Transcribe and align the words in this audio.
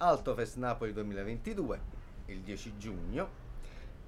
Altofest 0.00 0.58
Napoli 0.58 0.92
2022, 0.92 1.80
il 2.26 2.42
10 2.42 2.78
giugno. 2.78 3.46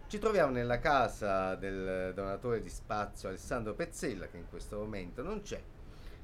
Ci 0.07 0.21
troviamo 0.21 0.53
nella 0.53 0.79
casa 0.79 1.57
del 1.57 2.13
donatore 2.15 2.61
di 2.61 2.69
spazio 2.69 3.29
Alessandro 3.29 3.75
Pezzella, 3.75 4.29
che 4.29 4.37
in 4.37 4.49
questo 4.49 4.79
momento 4.79 5.21
non 5.25 5.43
c'è. 5.43 5.61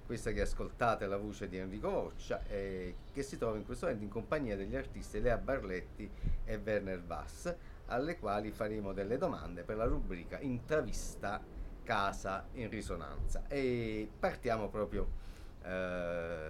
Questa 0.07 0.31
che 0.31 0.43
ascoltate 0.43 1.05
è 1.05 1.09
la 1.09 1.17
voce 1.17 1.49
di 1.49 1.57
Enrico 1.57 1.91
Roccia, 1.91 2.45
eh, 2.47 2.95
che 3.13 3.25
si 3.25 3.39
trova 3.39 3.57
in 3.57 3.65
questo 3.65 3.87
momento 3.87 4.05
in 4.05 4.13
compagnia 4.13 4.55
degli 4.55 4.77
artisti 4.77 5.21
Lea 5.21 5.37
Barletti 5.37 6.09
e 6.45 6.61
Werner 6.65 7.03
Vass, 7.03 7.53
alle 7.87 8.19
quali 8.19 8.53
faremo 8.53 8.93
delle 8.93 9.19
domande 9.19 9.65
per 9.65 9.79
la 9.79 9.85
rubrica 9.87 10.39
Intravista 10.39 11.43
Casa 11.83 12.47
in 12.53 12.71
Risonanza. 12.71 13.49
E 13.49 14.09
partiamo 14.17 14.69
proprio 14.69 15.25
eh, 15.67 16.47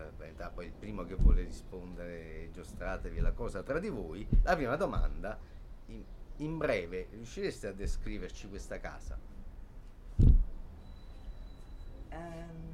poi 0.56 0.66
il 0.66 0.72
primo 0.72 1.04
che 1.04 1.14
vuole 1.14 1.42
rispondere, 1.42 2.50
giostratevi 2.50 3.20
la 3.20 3.32
cosa 3.32 3.62
tra 3.62 3.78
di 3.78 3.90
voi. 3.90 4.26
La 4.42 4.56
prima 4.56 4.74
domanda, 4.76 5.38
in, 5.86 6.02
in 6.36 6.56
breve, 6.56 7.08
riuscireste 7.10 7.66
a 7.66 7.72
descriverci 7.72 8.48
questa 8.48 8.78
casa? 8.78 9.18
Um, 12.10 12.66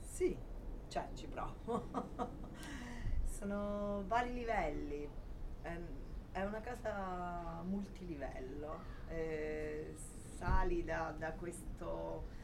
sì, 0.00 0.36
cioè 0.88 1.08
ci 1.14 1.26
provo. 1.28 1.88
Sono 3.30 4.02
vari 4.08 4.34
livelli. 4.34 5.08
Um, 5.62 5.86
è 6.32 6.42
una 6.42 6.60
casa 6.60 7.62
multilivello. 7.62 8.92
Eh, 9.08 9.94
sali 10.36 10.84
da 10.84 11.32
questo 11.38 12.42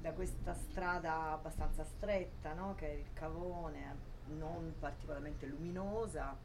da 0.00 0.12
questa 0.12 0.54
strada 0.54 1.32
abbastanza 1.32 1.84
stretta, 1.84 2.52
no? 2.52 2.74
che 2.74 2.88
è 2.88 2.94
il 2.94 3.12
cavone, 3.12 4.14
non 4.26 4.74
particolarmente 4.78 5.46
luminosa, 5.46 6.36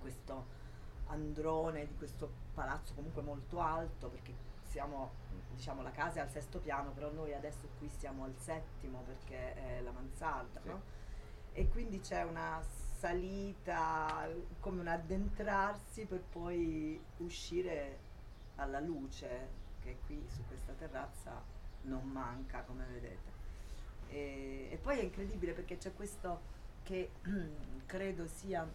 questo 0.00 0.56
androne 1.06 1.86
di 1.86 1.94
questo 1.96 2.30
palazzo 2.54 2.94
comunque 2.94 3.22
molto 3.22 3.60
alto, 3.60 4.08
perché 4.08 4.34
siamo, 4.62 5.10
diciamo, 5.54 5.82
la 5.82 5.90
casa 5.90 6.18
è 6.18 6.22
al 6.22 6.30
sesto 6.30 6.58
piano, 6.58 6.90
però 6.90 7.10
noi 7.10 7.34
adesso 7.34 7.68
qui 7.78 7.88
siamo 7.88 8.24
al 8.24 8.34
settimo 8.36 9.02
perché 9.02 9.54
è 9.54 9.80
la 9.80 9.90
mansarda, 9.90 10.60
sì. 10.60 10.68
no? 10.68 10.82
E 11.52 11.68
quindi 11.68 12.00
c'è 12.00 12.22
una 12.22 12.60
salita, 12.98 14.28
come 14.60 14.80
un 14.80 14.88
addentrarsi 14.88 16.04
per 16.04 16.20
poi 16.20 17.00
uscire 17.18 18.06
alla 18.56 18.80
luce, 18.80 19.66
che 19.80 19.98
qui 20.04 20.24
su 20.28 20.44
questa 20.46 20.72
terrazza 20.72 21.56
non 21.82 22.08
manca 22.08 22.62
come 22.62 22.84
vedete. 22.92 23.36
E, 24.08 24.68
e 24.70 24.76
poi 24.76 24.98
è 24.98 25.02
incredibile 25.02 25.52
perché 25.52 25.76
c'è 25.76 25.94
questo 25.94 26.40
che 26.82 27.10
credo 27.86 28.26
sia, 28.26 28.66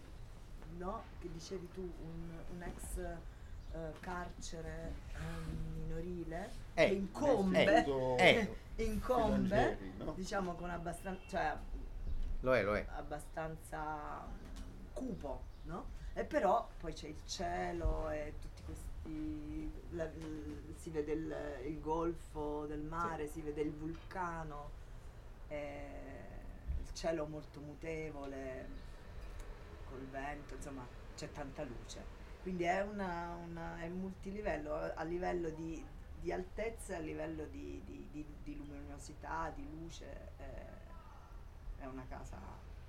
no? 0.78 1.02
che 1.18 1.30
dicevi 1.32 1.68
tu, 1.72 1.80
un, 1.80 2.30
un 2.54 2.62
ex 2.62 2.96
uh, 3.72 3.78
carcere 4.00 4.92
um, 5.16 5.82
minorile 5.82 6.50
eh, 6.74 6.88
che 6.88 6.94
incombe, 6.94 7.84
eh, 8.18 8.56
incombe 8.76 9.78
no? 9.98 10.12
diciamo 10.12 10.54
con 10.54 10.70
abbastanza, 10.70 11.20
cioè, 11.28 11.56
lo 12.40 12.54
è, 12.54 12.62
lo 12.62 12.76
è. 12.76 12.86
abbastanza 12.90 14.26
cupo, 14.92 15.42
no? 15.64 16.02
E 16.14 16.24
però 16.24 16.68
poi 16.78 16.92
c'è 16.92 17.08
il 17.08 17.20
cielo 17.26 18.08
e 18.10 18.34
tutti 18.40 18.62
questi 18.62 19.72
la, 19.90 20.08
si 20.84 20.90
vede 20.90 21.12
il, 21.12 21.34
il, 21.64 21.80
golfo 21.80 22.66
del 22.66 22.82
mare, 22.82 23.26
sì. 23.26 23.32
si 23.32 23.40
vede 23.40 23.62
il 23.62 23.72
vulcano, 23.72 24.70
eh, 25.48 25.88
il 26.78 26.92
cielo 26.92 27.24
molto 27.24 27.58
mutevole, 27.60 28.68
col 29.88 30.06
vento, 30.08 30.56
insomma 30.56 30.86
c'è 31.16 31.32
tanta 31.32 31.62
luce. 31.62 32.04
Quindi 32.42 32.64
è, 32.64 32.82
una, 32.82 33.34
una, 33.34 33.80
è 33.80 33.88
multilivello, 33.88 34.74
a 34.74 35.02
livello 35.04 35.48
di, 35.48 35.82
di 36.20 36.30
altezza, 36.30 36.96
a 36.96 37.00
livello 37.00 37.46
di, 37.46 37.80
di, 37.86 38.06
di, 38.12 38.26
di 38.42 38.54
luminosità, 38.54 39.50
di 39.54 39.66
luce, 39.66 40.32
eh, 40.36 41.82
è 41.82 41.86
una 41.86 42.04
casa 42.06 42.38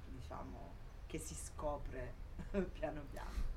diciamo 0.08 0.74
che 1.06 1.18
si 1.18 1.34
scopre 1.34 2.14
piano 2.74 3.04
piano 3.10 3.55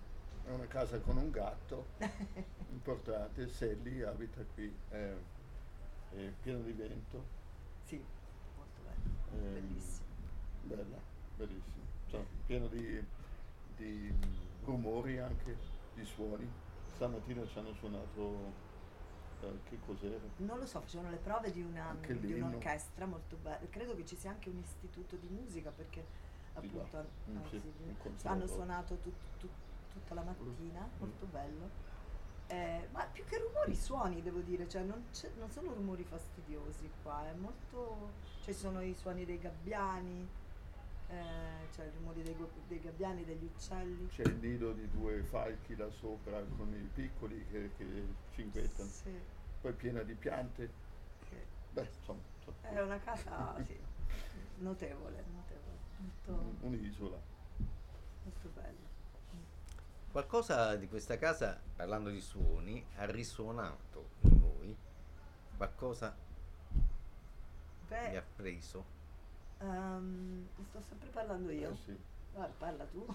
è 0.48 0.54
una 0.54 0.66
casa 0.66 0.98
con 1.00 1.16
un 1.16 1.31
gatto 1.31 1.86
importante, 2.72 3.48
Sally 3.48 4.03
abita 4.03 4.42
qui, 4.54 4.75
è, 4.88 5.12
è 6.14 6.32
pieno 6.42 6.60
di 6.60 6.72
vento. 6.72 7.36
Sì, 7.84 8.03
molto 8.56 8.81
bello, 8.82 9.47
eh, 9.47 9.60
bellissimo. 9.60 10.06
Bella, 10.62 10.97
bellissimo. 11.36 11.84
Cioè, 12.06 12.25
pieno 12.47 12.66
di, 12.69 13.04
di, 13.76 14.14
rumori 14.64 15.19
anche, 15.19 15.56
di 15.94 16.04
suoni. 16.04 16.50
Stamattina 16.94 17.47
ci 17.47 17.59
hanno 17.59 17.75
suonato 17.75 18.53
eh, 19.42 19.59
che 19.69 19.78
cos'era? 19.84 20.25
Non 20.38 20.59
lo 20.59 20.66
so, 20.66 20.80
facevano 20.80 21.10
le 21.10 21.19
prove 21.19 21.50
di, 21.50 21.62
una, 21.62 21.94
di 22.00 22.32
un'orchestra 22.32 23.04
molto 23.04 23.36
bella. 23.36 23.66
Credo 23.69 23.94
che 23.94 24.06
ci 24.06 24.16
sia 24.16 24.30
anche 24.30 24.48
un 24.48 24.59
istituto 24.59 25.16
di 25.16 25.28
musica 25.28 25.70
perché 25.70 26.04
appunto 26.54 27.06
mm, 27.30 27.36
ah, 27.36 27.48
sì, 27.50 28.26
hanno 28.26 28.47
suonato 28.47 28.97
tutto. 28.97 29.26
Tut, 29.38 29.50
tutta 29.98 30.14
la 30.14 30.22
mattina, 30.22 30.81
mm. 30.81 30.98
molto 30.98 31.26
bello. 31.26 31.86
Eh, 32.47 32.88
ma 32.92 33.04
più 33.04 33.25
che 33.25 33.36
rumori, 33.38 33.75
suoni 33.75 34.22
devo 34.22 34.41
dire, 34.41 34.66
cioè 34.69 34.82
non, 34.82 35.04
non, 35.36 35.50
sono 35.50 35.75
rumori 35.75 36.03
fastidiosi 36.04 36.91
qua, 37.03 37.28
è 37.28 37.34
molto... 37.34 38.12
cioè 38.41 38.54
ci 38.54 38.60
sono 38.60 38.81
i 38.81 38.94
suoni 38.94 39.26
dei 39.26 39.38
gabbiani, 39.38 40.26
eh, 41.09 41.69
cioè 41.75 41.86
i 41.86 41.91
rumori 41.97 42.22
dei, 42.22 42.34
dei, 42.69 42.81
gabbiani, 42.81 43.25
degli 43.25 43.44
uccelli. 43.44 44.09
C'è 44.09 44.22
il 44.22 44.36
nido 44.36 44.72
di 44.72 44.88
due 44.91 45.22
falchi 45.25 45.76
là 45.76 45.91
sopra 45.91 46.42
con 46.56 46.72
i 46.72 46.88
piccoli 46.94 47.44
che, 47.50 47.70
che 47.76 48.06
cinguettano, 48.34 48.88
sì. 48.88 49.15
poi 49.60 49.72
piena 49.75 50.03
di 50.03 50.15
piante. 50.15 50.70
Sì. 51.28 51.36
Beh, 51.72 51.86
insomma, 51.98 52.20
insomma. 52.38 52.69
È 52.70 52.80
una 52.80 52.98
casa 52.98 53.56
sì, 53.62 53.78
notevole, 54.56 55.22
notevole. 55.34 55.76
Molto, 55.98 56.66
Un'isola. 56.66 57.20
Molto 58.25 58.48
bella. 58.54 58.88
Qualcosa 60.11 60.75
di 60.77 60.89
questa 60.89 61.19
casa, 61.19 61.61
parlando 61.77 62.09
di 62.09 62.21
suoni, 62.23 62.83
ha 62.97 63.05
risuonato 63.05 64.09
in 64.23 64.41
voi? 64.41 64.77
Qualcosa 65.55 66.17
Beh, 67.89 68.11
vi 68.11 68.17
ha 68.17 68.25
preso? 68.35 68.85
Um, 69.59 70.49
sto 70.71 70.81
sempre 70.81 71.09
parlando 71.11 71.51
io. 71.51 71.71
Eh 71.71 71.77
sì. 71.77 71.99
Guarda, 72.33 72.55
parla 72.57 72.85
tu. 72.87 73.07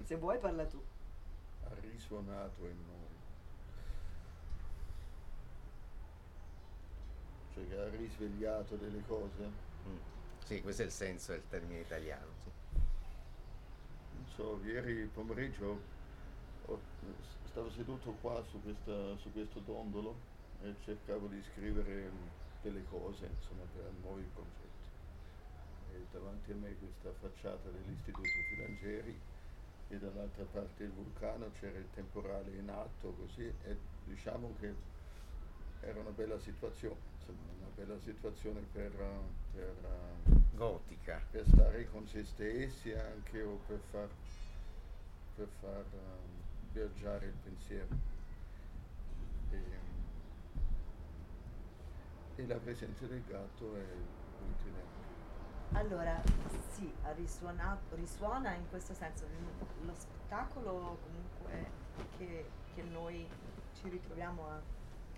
Se 0.02 0.16
vuoi 0.16 0.38
parla 0.38 0.64
tu. 0.64 0.82
Ha 1.64 1.74
risuonato 1.80 2.66
in 2.66 2.78
noi. 2.86 3.20
Cioè 7.52 7.68
che 7.68 7.78
ha 7.78 7.88
risvegliato 7.90 8.76
delle 8.76 9.02
cose. 9.06 9.50
Mm. 9.86 9.96
Sì, 10.46 10.62
questo 10.62 10.82
è 10.82 10.84
il 10.86 10.90
senso 10.90 11.32
del 11.32 11.46
termine 11.48 11.80
italiano. 11.80 12.30
Sì 12.42 12.61
so, 14.42 14.58
ieri 14.64 15.08
pomeriggio 15.14 15.78
ho, 16.66 16.78
stavo 17.50 17.70
seduto 17.70 18.10
qua 18.20 18.42
su, 18.50 18.60
questa, 18.60 19.16
su, 19.18 19.32
questo 19.32 19.60
dondolo 19.60 20.14
e 20.62 20.74
cercavo 20.84 21.28
di 21.28 21.40
scrivere 21.52 22.10
delle 22.62 22.82
cose 22.90 23.26
insomma, 23.26 23.62
per 23.72 23.90
nuovi 24.02 24.24
progetti. 24.34 24.90
E 25.94 26.06
davanti 26.10 26.50
a 26.50 26.54
me 26.56 26.74
questa 26.76 27.12
facciata 27.20 27.68
dell'Istituto 27.70 28.28
Filangieri 28.50 29.14
e 29.88 29.98
dall'altra 29.98 30.44
parte 30.50 30.84
il 30.84 30.90
vulcano 30.90 31.50
c'era 31.60 31.78
il 31.78 31.88
temporale 31.94 32.50
in 32.56 32.68
atto 32.68 33.12
così 33.12 33.44
e 33.44 33.76
diciamo 34.06 34.54
che 34.58 34.74
era 35.82 36.00
una 36.00 36.10
bella 36.10 36.38
situazione, 36.38 36.96
insomma, 37.18 37.52
una 37.58 37.70
bella 37.74 37.98
situazione 38.00 38.60
per, 38.72 38.92
per, 39.52 39.74
gotica 40.54 41.20
per 41.30 41.46
stare 41.46 41.88
con 41.90 42.06
se 42.06 42.24
stessi 42.24 42.92
anche 42.92 43.42
o 43.42 43.58
per 43.66 43.80
far, 43.90 44.08
per 45.34 45.48
far 45.60 45.84
um, 45.92 46.72
viaggiare 46.72 47.26
il 47.26 47.34
pensiero. 47.42 47.88
E, 49.50 49.60
e, 52.36 52.46
la 52.46 52.58
presenza 52.58 53.06
del 53.06 53.22
gatto 53.24 53.76
è 53.76 53.86
utile. 54.50 55.00
Allora, 55.72 56.22
sì, 56.68 56.92
ha 57.02 57.12
risuonato, 57.12 57.96
risuona 57.96 58.54
in 58.54 58.68
questo 58.68 58.94
senso. 58.94 59.26
Lo 59.84 59.94
spettacolo 59.94 60.98
comunque 61.02 61.70
che, 62.18 62.44
che 62.74 62.82
noi 62.82 63.26
ci 63.74 63.88
ritroviamo 63.88 64.48
a 64.48 64.60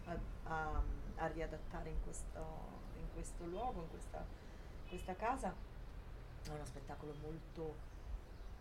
a, 0.06 0.82
a, 1.16 1.26
riadattare 1.26 1.90
in 1.90 2.02
questo, 2.02 2.38
in 2.96 3.06
questo, 3.12 3.44
luogo, 3.46 3.82
in 3.82 3.90
questa, 3.90 4.24
questa 4.88 5.14
casa. 5.14 5.54
È 6.44 6.48
uno 6.50 6.64
spettacolo 6.64 7.14
molto, 7.22 7.74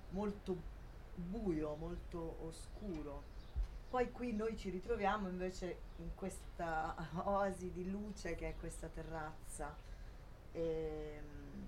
molto 0.09 0.55
buio, 1.15 1.75
molto 1.75 2.37
oscuro. 2.45 3.31
Poi 3.89 4.11
qui 4.11 4.33
noi 4.33 4.57
ci 4.57 4.69
ritroviamo 4.69 5.27
invece 5.27 5.77
in 5.97 6.15
questa 6.15 6.95
oasi 7.25 7.71
di 7.71 7.89
luce 7.89 8.35
che 8.35 8.49
è 8.49 8.55
questa 8.57 8.87
terrazza. 8.87 9.75
E, 10.51 10.61
ehm, 11.17 11.67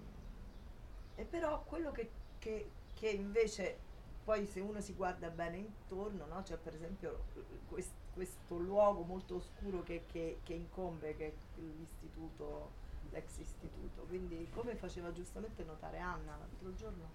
e 1.16 1.24
però 1.24 1.63
quello 1.63 1.92
che, 1.92 2.10
che, 2.39 2.72
che 2.94 3.10
invece 3.10 3.80
poi 4.25 4.48
se 4.48 4.60
uno 4.60 4.81
si 4.81 4.94
guarda 4.94 5.30
bene 5.30 5.57
intorno, 5.57 6.25
no? 6.25 6.42
c'è 6.42 6.57
per 6.57 6.74
esempio 6.74 7.25
quest, 7.68 7.94
questo 8.12 8.57
luogo 8.57 9.04
molto 9.04 9.36
oscuro 9.36 9.83
che, 9.83 10.06
che, 10.07 10.39
che 10.42 10.54
incombe, 10.54 11.16
che 11.16 11.27
è 11.27 11.60
l'istituto, 11.60 12.72
l'ex 13.12 13.38
istituto. 13.38 14.01
Quindi 14.07 14.50
come 14.50 14.75
faceva 14.75 15.12
giustamente 15.12 15.63
notare 15.63 16.00
Anna 16.00 16.38
l'altro 16.38 16.74
giorno, 16.74 17.07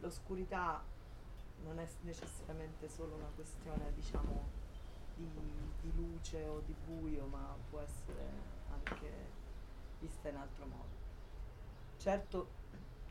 l'oscurità 0.00 0.84
non 1.64 1.78
è 1.78 1.88
necessariamente 2.02 2.86
solo 2.90 3.14
una 3.14 3.30
questione 3.34 3.90
diciamo 3.94 4.46
di, 5.14 5.30
di 5.80 5.92
luce 5.96 6.44
o 6.44 6.60
di 6.66 6.74
buio, 6.84 7.24
ma 7.28 7.56
può 7.70 7.80
essere 7.80 8.28
anche 8.70 9.10
vista 10.00 10.28
in 10.28 10.36
altro 10.36 10.66
modo. 10.66 11.04
Certo 11.96 12.55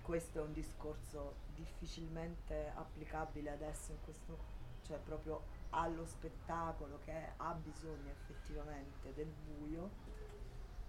questo 0.06 0.38
è 0.38 0.42
un 0.44 0.54
discorso 0.54 1.38
difficilmente 1.56 2.72
applicabile 2.76 3.50
adesso 3.50 3.92
in 3.92 3.98
questo, 4.04 4.38
cioè 4.84 5.00
proprio 5.00 5.42
allo 5.72 6.06
spettacolo 6.06 7.00
che 7.04 7.32
ha 7.38 7.54
bisogno 7.54 8.12
effettivamente 8.12 9.14
del 9.16 9.34
buio 9.44 9.90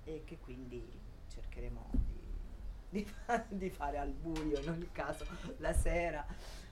e 0.04 0.22
che 0.26 0.38
quindi 0.38 0.86
cercheremo 1.28 1.90
di, 2.90 3.02
di, 3.02 3.12
di 3.48 3.70
fare 3.70 3.96
al 3.96 4.12
buio 4.12 4.60
in 4.60 4.68
ogni 4.68 4.92
caso 4.92 5.24
la 5.58 5.72
sera 5.72 6.24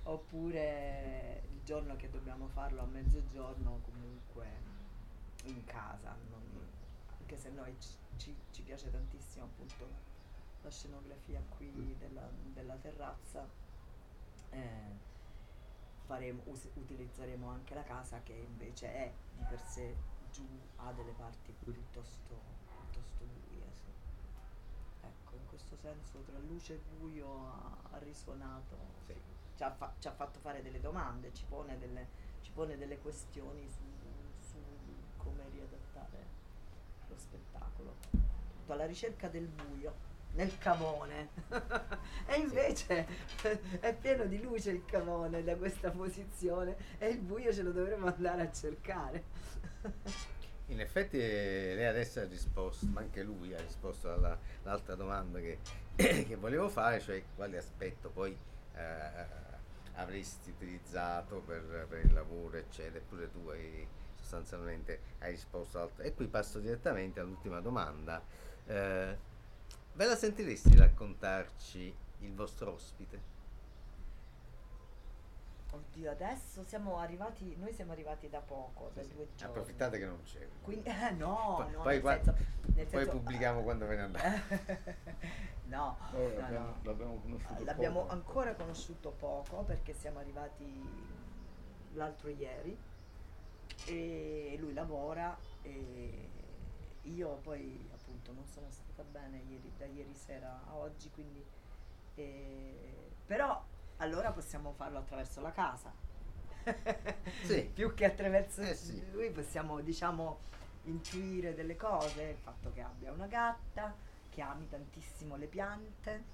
oppure 0.02 1.44
il 1.50 1.62
giorno 1.64 1.96
che 1.96 2.10
dobbiamo 2.10 2.48
farlo 2.48 2.82
a 2.82 2.86
mezzogiorno 2.86 3.80
comunque 3.86 4.46
in 5.44 5.64
casa, 5.64 6.14
non, 6.28 6.42
anche 7.20 7.38
se 7.38 7.48
noi 7.48 7.74
ci, 7.80 7.88
ci, 8.18 8.36
ci 8.50 8.60
piace 8.60 8.90
tantissimo 8.90 9.46
appunto 9.46 10.12
la 10.64 10.70
scenografia 10.70 11.42
qui 11.56 11.94
della, 11.98 12.26
della 12.52 12.74
terrazza, 12.76 13.46
eh, 14.50 15.12
faremo, 16.06 16.42
us- 16.46 16.70
utilizzeremo 16.72 17.48
anche 17.48 17.74
la 17.74 17.82
casa 17.82 18.22
che 18.22 18.32
invece 18.32 18.86
è 18.92 19.12
di 19.36 19.44
per 19.44 19.60
sé 19.60 19.94
giù, 20.32 20.46
ha 20.76 20.90
delle 20.92 21.12
parti 21.12 21.52
piuttosto, 21.52 22.40
piuttosto 22.66 23.24
buie. 23.24 23.66
Sì. 23.74 23.90
Ecco, 25.02 25.36
in 25.36 25.46
questo 25.46 25.76
senso 25.76 26.20
tra 26.20 26.38
luce 26.38 26.74
e 26.74 26.80
buio 26.96 27.46
ha, 27.46 27.78
ha 27.92 27.98
risuonato, 27.98 28.76
sì. 29.06 29.14
ci, 29.56 29.62
ha 29.62 29.70
fa- 29.70 29.94
ci, 29.98 30.08
ha 30.08 30.12
fatto 30.12 30.38
fare 30.40 30.62
delle 30.62 30.80
domande, 30.80 31.32
ci 31.34 31.44
pone 31.46 31.78
delle, 31.78 32.08
ci 32.40 32.52
pone 32.52 32.78
delle 32.78 32.98
questioni 32.98 33.68
su, 33.68 33.82
su 34.40 34.56
come 35.18 35.46
riadattare 35.50 36.26
lo 37.06 37.18
spettacolo. 37.18 37.96
Tutto 38.10 38.72
alla 38.72 38.86
ricerca 38.86 39.28
del 39.28 39.46
buio 39.46 40.12
nel 40.34 40.56
cavone. 40.58 41.28
e 42.26 42.36
invece 42.36 43.06
è 43.80 43.94
pieno 43.94 44.24
di 44.26 44.40
luce 44.40 44.70
il 44.70 44.84
cavone 44.84 45.42
da 45.42 45.56
questa 45.56 45.90
posizione 45.90 46.76
e 46.98 47.08
il 47.08 47.18
buio 47.18 47.52
ce 47.52 47.62
lo 47.62 47.72
dovremmo 47.72 48.06
andare 48.06 48.42
a 48.42 48.52
cercare. 48.52 49.24
In 50.68 50.80
effetti 50.80 51.18
eh, 51.18 51.74
lei 51.74 51.86
adesso 51.86 52.20
ha 52.20 52.24
risposto, 52.24 52.86
ma 52.86 53.00
anche 53.00 53.22
lui 53.22 53.54
ha 53.54 53.60
risposto 53.60 54.10
all'altra 54.10 54.94
domanda 54.94 55.38
che, 55.38 55.58
che, 55.94 56.36
volevo 56.36 56.68
fare, 56.68 57.00
cioè 57.00 57.22
quale 57.34 57.58
aspetto 57.58 58.08
poi 58.08 58.36
eh, 58.74 59.42
avresti 59.96 60.50
utilizzato 60.50 61.40
per, 61.40 61.86
per, 61.88 62.04
il 62.04 62.12
lavoro, 62.12 62.56
eccetera, 62.56 62.96
eppure 62.96 63.30
tu 63.30 63.46
hai 63.48 63.86
sostanzialmente 64.14 65.00
hai 65.18 65.32
risposto 65.32 65.80
altro. 65.80 66.02
E 66.02 66.14
qui 66.14 66.26
passo 66.26 66.58
direttamente 66.58 67.20
all'ultima 67.20 67.60
domanda. 67.60 68.24
Eh, 68.66 69.32
Ve 69.96 70.06
la 70.06 70.16
sentiresti 70.16 70.76
raccontarci 70.76 71.94
il 72.20 72.34
vostro 72.34 72.72
ospite? 72.72 73.32
Oddio, 75.70 76.10
adesso 76.10 76.64
siamo 76.64 76.98
arrivati, 76.98 77.54
noi 77.56 77.72
siamo 77.72 77.92
arrivati 77.92 78.28
da 78.28 78.40
poco, 78.40 78.90
da 78.92 79.02
due 79.02 79.28
giorni. 79.36 79.52
Approfittate 79.52 79.98
che 79.98 80.06
non 80.06 80.20
c'è. 80.24 80.48
Quindi, 80.62 80.88
eh, 80.88 81.10
no, 81.12 81.54
poi, 81.58 81.70
no, 81.72 81.82
poi, 81.82 81.92
nel 81.92 82.00
qua, 82.00 82.14
senso, 82.14 82.34
nel 82.74 82.86
poi 82.86 83.04
senso, 83.04 83.10
pubblichiamo 83.10 83.62
quando 83.62 83.86
ve 83.86 83.94
ne 83.96 84.02
andate. 84.02 84.42
no, 85.66 85.96
no, 86.10 86.18
no, 86.18 86.28
l'abbiamo, 86.38 86.66
no. 86.66 86.78
l'abbiamo 86.82 87.20
conosciuto 87.20 87.64
L'abbiamo 87.64 88.00
poco. 88.00 88.12
ancora 88.12 88.54
conosciuto 88.54 89.10
poco 89.10 89.62
perché 89.62 89.94
siamo 89.94 90.18
arrivati 90.18 90.88
l'altro 91.92 92.30
ieri 92.30 92.76
e 93.86 94.56
lui 94.58 94.72
lavora 94.72 95.36
e 95.62 96.30
io 97.04 97.36
poi 97.42 97.88
appunto 97.92 98.32
non 98.32 98.46
sono 98.46 98.70
stata 98.70 99.02
bene 99.02 99.38
ieri, 99.48 99.72
da 99.76 99.86
ieri 99.86 100.14
sera 100.14 100.62
a 100.68 100.74
oggi, 100.74 101.10
quindi 101.10 101.44
eh, 102.16 103.10
però 103.26 103.62
allora 103.98 104.32
possiamo 104.32 104.72
farlo 104.72 104.98
attraverso 104.98 105.40
la 105.40 105.52
casa. 105.52 105.92
Sì. 107.44 107.70
Più 107.72 107.92
che 107.94 108.06
attraverso 108.06 108.62
Eh 108.62 108.74
sì. 108.74 109.02
lui 109.10 109.30
possiamo 109.30 109.80
diciamo 109.80 110.38
intuire 110.84 111.54
delle 111.54 111.76
cose, 111.76 112.22
il 112.22 112.36
fatto 112.36 112.72
che 112.72 112.80
abbia 112.80 113.12
una 113.12 113.26
gatta, 113.26 113.94
che 114.30 114.40
ami 114.40 114.68
tantissimo 114.68 115.36
le 115.36 115.46
piante, 115.46 116.24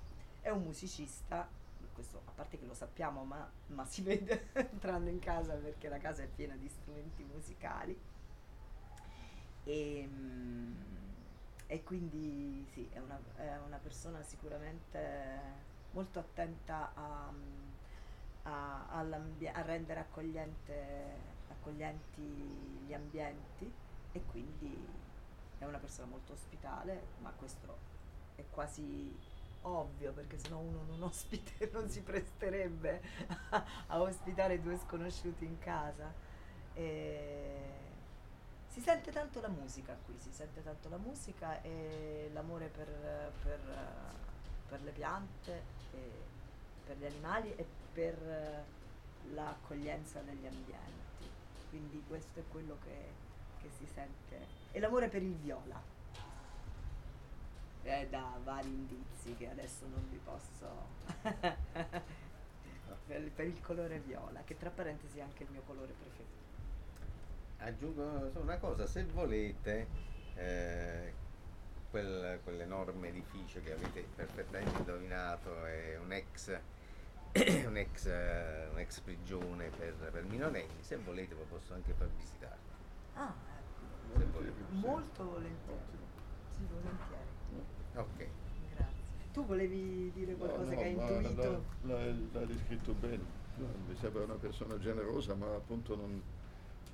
è 0.41 0.51
un 0.51 0.63
musicista, 0.63 1.49
questo 1.93 2.23
a 2.25 2.31
parte 2.33 2.59
che 2.59 2.65
lo 2.67 2.75
sappiamo 2.75 3.25
ma, 3.25 3.49
ma 3.69 3.85
si 3.85 4.03
vede 4.03 4.49
entrando 4.55 5.11
in 5.11 5.19
casa 5.19 5.55
perché 5.55 5.89
la 5.89 5.99
casa 5.99 6.23
è 6.23 6.27
piena 6.29 6.55
di 6.57 6.69
strumenti 6.69 7.23
musicali. 7.25 7.99
E, 9.65 10.09
mm, 10.09 10.73
e 11.67 11.83
quindi 11.85 12.67
sì, 12.73 12.89
è 12.93 12.99
una, 12.99 13.19
è 13.37 13.59
una 13.65 13.79
persona 13.79 14.23
sicuramente 14.23 15.69
molto 15.93 16.19
attenta 16.19 16.91
a, 16.95 17.33
a, 18.43 18.87
a 18.99 19.63
rendere 19.63 20.01
accoglienti 21.49 22.23
gli 22.87 22.93
ambienti 22.93 23.73
e 24.13 24.23
quindi 24.27 24.77
è 25.59 25.65
una 25.65 25.79
persona 25.79 26.09
molto 26.09 26.33
ospitale, 26.33 27.03
ma 27.21 27.31
questo 27.31 27.77
è 28.35 28.45
quasi 28.51 29.15
ovvio 29.63 30.13
perché 30.13 30.39
sennò 30.39 30.59
uno 30.59 30.83
non 30.89 31.03
ospite 31.03 31.69
non 31.73 31.89
si 31.91 32.01
presterebbe 32.01 33.03
a, 33.51 33.65
a 33.89 34.01
ospitare 34.01 34.61
due 34.61 34.77
sconosciuti 34.79 35.45
in 35.45 35.59
casa. 35.59 36.13
E 36.75 37.90
si 38.71 38.81
sente 38.81 39.11
tanto 39.11 39.41
la 39.41 39.49
musica 39.49 39.97
qui, 40.05 40.15
si 40.19 40.31
sente 40.33 40.63
tanto 40.63 40.89
la 40.89 40.97
musica 40.97 41.61
e 41.61 42.31
l'amore 42.33 42.69
per, 42.69 42.87
per, 43.43 43.61
per 44.69 44.83
le 44.83 44.93
piante, 44.93 45.63
per 46.87 46.97
gli 46.97 47.05
animali 47.05 47.53
e 47.57 47.67
per 47.93 48.65
l'accoglienza 49.35 50.21
degli 50.21 50.47
ambienti. 50.47 51.29
Quindi 51.69 52.03
questo 52.07 52.39
è 52.41 52.45
quello 52.49 52.79
che, 52.85 53.11
che 53.61 53.71
si 53.77 53.87
sente. 53.93 54.47
E 54.71 54.79
l'amore 54.79 55.09
per 55.09 55.23
il 55.23 55.35
viola. 55.35 55.99
È 57.83 58.07
da 58.09 58.39
vari 58.45 58.69
indizi 58.69 59.35
che 59.35 59.51
adesso 59.51 59.87
non 59.89 60.09
vi 60.09 60.21
posso... 60.23 60.87
per, 63.07 63.31
per 63.33 63.47
il 63.47 63.61
colore 63.61 63.99
viola, 63.99 64.43
che 64.45 64.57
tra 64.57 64.71
parentesi 64.71 65.19
è 65.19 65.23
anche 65.23 65.43
il 65.43 65.51
mio 65.51 65.63
colore 65.67 65.93
preferito 65.93 66.50
aggiungo 67.61 68.31
solo 68.31 68.45
una 68.45 68.59
cosa, 68.59 68.87
se 68.87 69.05
volete 69.05 69.87
eh, 70.35 71.13
quel, 71.91 72.41
quell'enorme 72.43 73.09
edificio 73.09 73.61
che 73.63 73.73
avete 73.73 74.07
perfettamente 74.15 74.79
indovinato 74.79 75.65
è 75.67 75.99
un 75.99 76.13
ex, 76.13 76.59
un 77.67 77.77
ex, 77.77 78.07
un 78.07 78.79
ex 78.79 79.01
prigione 79.01 79.69
per, 79.69 79.95
per, 79.95 80.25
minorenni, 80.25 80.83
se 80.83 80.97
volete 80.97 81.35
ve 81.35 81.41
lo 81.41 81.47
posso 81.57 81.75
anche 81.75 81.93
far 81.93 82.09
visitare. 82.17 82.59
Ah, 83.15 83.35
se 84.17 84.25
volete. 84.25 84.63
molto 84.71 85.25
volentieri. 85.25 85.99
Sì, 86.57 86.67
volentieri. 86.71 87.19
Ok. 87.95 88.29
Grazie. 88.75 89.05
Tu 89.33 89.45
volevi 89.45 90.11
dire 90.15 90.35
qualcosa 90.35 90.63
no, 90.63 90.71
no, 90.71 90.77
che 90.77 90.85
hai 90.85 90.93
intuito? 90.93 91.65
L'hai, 91.83 92.29
l'hai 92.33 92.47
descritto 92.47 92.93
bene. 92.95 93.39
Mi 93.87 93.95
sembra 93.97 94.23
una 94.25 94.37
persona 94.37 94.79
generosa, 94.79 95.35
ma 95.35 95.47
appunto 95.55 95.95
non, 95.95 96.23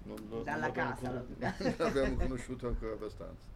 non, 0.07 0.17
non 0.29 0.45
dalla 0.45 0.71
casa 0.71 1.11
non 1.11 1.37
l'abbiamo 1.77 2.15
conosciuto 2.23 2.69
ancora 2.69 2.93
abbastanza. 2.93 3.55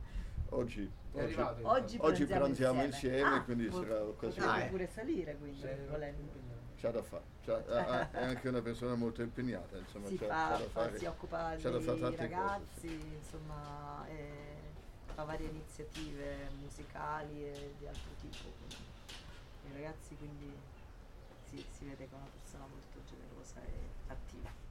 Oggi, 0.53 0.91
oggi, 1.13 1.37
oggi, 1.63 1.97
oggi 2.01 2.27
pranziamo 2.27 2.83
insieme, 2.83 2.85
insieme 2.87 3.37
ah, 3.37 3.43
quindi 3.43 3.67
pot- 3.67 3.87
sarà 3.87 4.03
occasione. 4.03 4.47
occasione. 4.47 4.71
pure 4.71 4.89
salire 4.89 5.37
quindi, 5.37 5.67
volendo. 5.89 6.49
C'ha 6.77 6.91
da 6.91 7.03
fare, 7.03 7.23
c'ha, 7.45 8.11
è 8.11 8.23
anche 8.25 8.49
una 8.49 8.63
persona 8.63 8.95
molto 8.95 9.23
impegnata, 9.23 9.77
insomma, 9.77 10.07
si, 10.09 10.17
c'ha, 10.17 10.27
fa, 10.27 10.49
c'ha 10.49 10.59
da 10.59 10.69
fare, 10.71 10.99
si 10.99 11.05
occupa 11.05 11.55
c'ha 11.57 11.71
da 11.71 11.81
fare 11.81 12.17
ragazzi, 12.17 12.89
cose. 12.89 13.17
insomma, 13.17 14.07
fa 15.15 15.25
varie 15.25 15.49
iniziative 15.49 16.49
musicali 16.59 17.45
e 17.45 17.75
di 17.79 17.87
altro 17.87 18.11
tipo. 18.21 18.49
Quindi. 18.59 18.99
I 19.69 19.73
ragazzi 19.75 20.17
quindi 20.17 20.51
si, 21.45 21.65
si 21.71 21.85
vede 21.85 22.09
che 22.09 22.15
è 22.15 22.17
una 22.17 22.31
persona 22.33 22.65
molto 22.67 22.99
generosa 23.09 23.61
e 23.61 24.13
attiva. 24.13 24.70